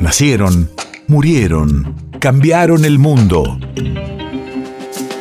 Nacieron, 0.00 0.70
murieron, 1.08 1.94
cambiaron 2.20 2.86
el 2.86 2.98
mundo. 2.98 3.58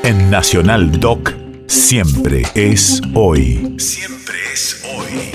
En 0.04 0.30
Nacional 0.32 1.02
Doc, 1.02 1.34
siempre 1.68 2.44
es 2.56 3.02
hoy. 3.14 3.76
Siempre 3.78 4.36
es 4.54 4.82
hoy. 4.96 5.32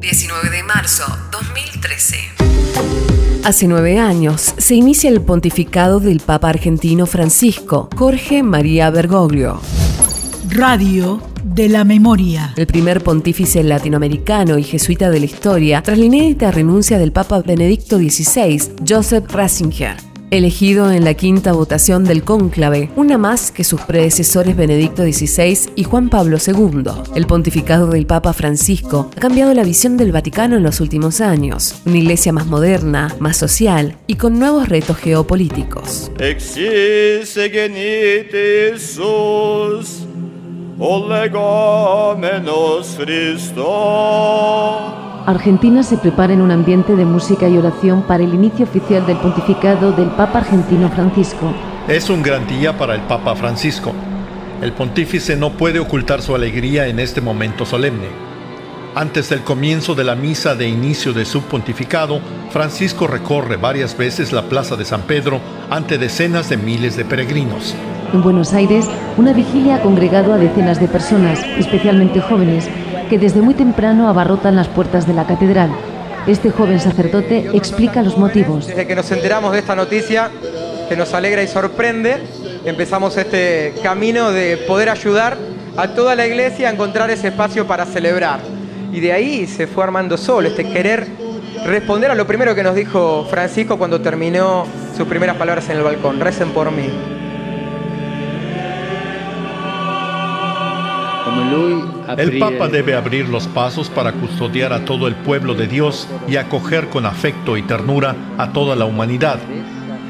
19 0.00 0.50
de 0.50 0.62
marzo 0.62 1.02
2013. 1.32 2.18
Hace 3.44 3.66
nueve 3.66 3.98
años 3.98 4.54
se 4.56 4.76
inicia 4.76 5.10
el 5.10 5.22
pontificado 5.22 5.98
del 5.98 6.20
Papa 6.20 6.50
argentino 6.50 7.06
Francisco 7.06 7.88
Jorge 7.96 8.44
María 8.44 8.90
Bergoglio. 8.90 9.60
Radio 10.50 11.31
de 11.44 11.68
la 11.68 11.84
memoria. 11.84 12.52
El 12.56 12.66
primer 12.66 13.02
pontífice 13.02 13.62
latinoamericano 13.62 14.58
y 14.58 14.62
jesuita 14.62 15.10
de 15.10 15.20
la 15.20 15.26
historia 15.26 15.82
tras 15.82 15.98
la 15.98 16.04
inédita 16.04 16.50
renuncia 16.50 16.98
del 16.98 17.12
Papa 17.12 17.42
Benedicto 17.42 17.98
XVI, 17.98 18.60
Joseph 18.86 19.30
Ratzinger. 19.30 19.96
Elegido 20.30 20.90
en 20.90 21.04
la 21.04 21.12
quinta 21.12 21.52
votación 21.52 22.04
del 22.04 22.24
cónclave, 22.24 22.88
una 22.96 23.18
más 23.18 23.50
que 23.50 23.64
sus 23.64 23.82
predecesores 23.82 24.56
Benedicto 24.56 25.02
XVI 25.02 25.70
y 25.76 25.84
Juan 25.84 26.08
Pablo 26.08 26.38
II. 26.38 26.90
El 27.14 27.26
pontificado 27.26 27.88
del 27.88 28.06
Papa 28.06 28.32
Francisco 28.32 29.10
ha 29.14 29.20
cambiado 29.20 29.52
la 29.52 29.62
visión 29.62 29.98
del 29.98 30.10
Vaticano 30.10 30.56
en 30.56 30.62
los 30.62 30.80
últimos 30.80 31.20
años. 31.20 31.82
Una 31.84 31.98
iglesia 31.98 32.32
más 32.32 32.46
moderna, 32.46 33.14
más 33.18 33.36
social 33.36 33.98
y 34.06 34.14
con 34.14 34.38
nuevos 34.38 34.70
retos 34.70 34.96
geopolíticos. 34.96 36.10
Argentina 45.26 45.84
se 45.84 45.96
prepara 45.96 46.32
en 46.32 46.42
un 46.42 46.50
ambiente 46.50 46.96
de 46.96 47.04
música 47.04 47.48
y 47.48 47.56
oración 47.56 48.02
para 48.02 48.24
el 48.24 48.34
inicio 48.34 48.64
oficial 48.64 49.06
del 49.06 49.16
pontificado 49.18 49.92
del 49.92 50.08
Papa 50.08 50.40
argentino 50.40 50.90
Francisco. 50.90 51.54
Es 51.86 52.10
un 52.10 52.20
gran 52.20 52.48
día 52.48 52.76
para 52.76 52.96
el 52.96 53.02
Papa 53.02 53.36
Francisco. 53.36 53.92
El 54.60 54.72
pontífice 54.72 55.36
no 55.36 55.50
puede 55.52 55.78
ocultar 55.78 56.20
su 56.20 56.34
alegría 56.34 56.88
en 56.88 56.98
este 56.98 57.20
momento 57.20 57.64
solemne. 57.64 58.08
Antes 58.96 59.28
del 59.28 59.42
comienzo 59.42 59.94
de 59.94 60.02
la 60.02 60.16
misa 60.16 60.56
de 60.56 60.66
inicio 60.66 61.12
de 61.12 61.24
su 61.26 61.42
pontificado, 61.42 62.18
Francisco 62.50 63.06
recorre 63.06 63.54
varias 63.56 63.96
veces 63.96 64.32
la 64.32 64.48
Plaza 64.48 64.74
de 64.74 64.84
San 64.84 65.02
Pedro 65.02 65.40
ante 65.70 65.96
decenas 65.96 66.48
de 66.48 66.56
miles 66.56 66.96
de 66.96 67.04
peregrinos. 67.04 67.76
En 68.12 68.22
Buenos 68.22 68.52
Aires, 68.52 68.86
una 69.16 69.32
vigilia 69.32 69.76
ha 69.76 69.80
congregado 69.80 70.34
a 70.34 70.36
decenas 70.36 70.78
de 70.78 70.86
personas, 70.86 71.40
especialmente 71.58 72.20
jóvenes, 72.20 72.68
que 73.08 73.18
desde 73.18 73.40
muy 73.40 73.54
temprano 73.54 74.06
abarrotan 74.06 74.54
las 74.54 74.68
puertas 74.68 75.06
de 75.06 75.14
la 75.14 75.26
catedral. 75.26 75.70
Este 76.26 76.50
joven 76.50 76.78
sacerdote 76.78 77.48
explica 77.54 78.02
los 78.02 78.18
motivos. 78.18 78.66
Desde 78.66 78.86
que 78.86 78.94
nos 78.94 79.10
enteramos 79.10 79.52
de 79.52 79.60
esta 79.60 79.74
noticia, 79.74 80.30
que 80.90 80.96
nos 80.96 81.14
alegra 81.14 81.42
y 81.42 81.48
sorprende, 81.48 82.18
empezamos 82.66 83.16
este 83.16 83.72
camino 83.82 84.30
de 84.30 84.58
poder 84.58 84.90
ayudar 84.90 85.38
a 85.78 85.88
toda 85.88 86.14
la 86.14 86.26
iglesia 86.26 86.68
a 86.68 86.72
encontrar 86.72 87.10
ese 87.10 87.28
espacio 87.28 87.66
para 87.66 87.86
celebrar. 87.86 88.40
Y 88.92 89.00
de 89.00 89.14
ahí 89.14 89.46
se 89.46 89.66
fue 89.66 89.84
armando 89.84 90.18
solo 90.18 90.48
este 90.48 90.70
querer 90.70 91.06
responder 91.64 92.10
a 92.10 92.14
lo 92.14 92.26
primero 92.26 92.54
que 92.54 92.62
nos 92.62 92.74
dijo 92.74 93.26
Francisco 93.30 93.78
cuando 93.78 94.02
terminó 94.02 94.66
sus 94.94 95.08
primeras 95.08 95.36
palabras 95.36 95.70
en 95.70 95.78
el 95.78 95.82
balcón, 95.82 96.20
recen 96.20 96.50
por 96.50 96.70
mí. 96.70 97.21
El 102.18 102.38
Papa 102.38 102.68
debe 102.68 102.94
abrir 102.94 103.28
los 103.28 103.46
pasos 103.46 103.88
para 103.88 104.12
custodiar 104.12 104.72
a 104.72 104.84
todo 104.84 105.08
el 105.08 105.14
pueblo 105.14 105.54
de 105.54 105.66
Dios 105.66 106.08
y 106.28 106.36
acoger 106.36 106.88
con 106.88 107.06
afecto 107.06 107.56
y 107.56 107.62
ternura 107.62 108.14
a 108.38 108.52
toda 108.52 108.76
la 108.76 108.84
humanidad, 108.84 109.38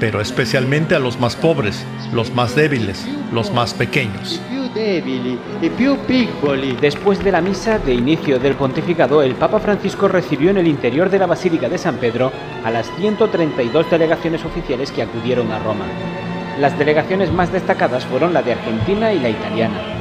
pero 0.01 0.21
especialmente 0.21 0.95
a 0.95 0.99
los 0.99 1.21
más 1.21 1.37
pobres, 1.37 1.84
los 2.12 2.34
más 2.34 2.55
débiles, 2.55 3.06
los 3.33 3.53
más 3.53 3.75
pequeños. 3.75 4.41
Después 6.81 7.22
de 7.22 7.33
la 7.33 7.41
misa 7.41 7.78
de 7.78 7.95
inicio 7.95 8.39
del 8.39 8.55
pontificado, 8.55 9.22
el 9.22 9.34
Papa 9.34 9.61
Francisco 9.61 10.09
recibió 10.09 10.50
en 10.50 10.59
el 10.59 10.66
interior 10.66 11.11
de 11.11 11.19
la 11.19 11.27
Basílica 11.27 11.69
de 11.69 11.78
San 11.78 11.97
Pedro 11.97 12.33
a 12.65 12.71
las 12.71 12.91
132 12.97 13.91
delegaciones 13.91 14.45
oficiales 14.45 14.91
que 14.91 15.03
acudieron 15.03 15.53
a 15.53 15.59
Roma. 15.59 15.84
Las 16.59 16.78
delegaciones 16.78 17.31
más 17.33 17.53
destacadas 17.53 18.05
fueron 18.06 18.33
la 18.33 18.43
de 18.43 18.53
Argentina 18.53 19.12
y 19.12 19.21
la 19.21 19.31
italiana. 19.31 19.91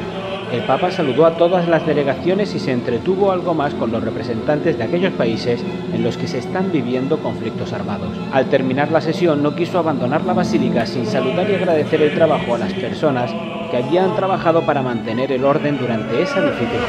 El 0.52 0.64
Papa 0.64 0.92
saludó 0.92 1.26
a 1.26 1.38
todas 1.38 1.70
las 1.70 1.86
delegaciones 1.88 2.54
y 2.56 2.60
se 2.60 2.74
entretuvo 2.74 3.32
algo 3.32 3.54
más 3.54 3.74
con 3.74 3.92
los 3.92 4.04
representantes 4.04 4.78
de 4.78 4.84
aquellos 4.84 5.14
países 5.14 5.62
en 5.94 6.04
los 6.04 6.18
que 6.18 6.28
se 6.28 6.40
están 6.40 6.72
viviendo 6.74 7.20
conflictos 7.20 7.72
armados. 7.72 8.10
Al 8.34 8.50
terminar 8.50 8.92
la 8.92 9.00
sesión 9.00 9.42
no 9.42 9.56
quiso 9.56 9.80
abandonar 9.80 10.26
la 10.26 10.34
basílica 10.34 10.86
sin 10.86 11.06
saludar 11.06 11.50
y 11.50 11.56
agradecer 11.56 12.02
el 12.02 12.14
trabajo 12.14 12.56
a 12.56 12.58
las 12.58 12.74
personas 12.74 13.32
que 13.72 13.78
habían 13.78 14.14
trabajado 14.18 14.66
para 14.66 14.82
mantener 14.82 15.32
el 15.32 15.46
orden 15.46 15.78
durante 15.78 16.22
esa 16.22 16.42
difícil 16.42 16.80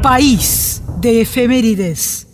País 0.00 0.82
de 0.98 1.20
efemérides. 1.20 2.29